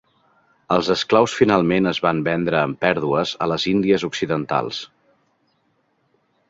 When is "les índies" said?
3.53-4.09